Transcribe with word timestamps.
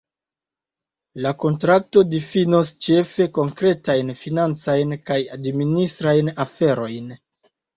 La 1.25 1.33
kontrakto 1.43 2.03
difinos 2.13 2.71
ĉefe 2.87 3.27
konkretajn 3.35 4.09
financajn 4.23 4.97
kaj 5.11 5.21
administrajn 5.37 6.33
aferojn. 6.47 7.17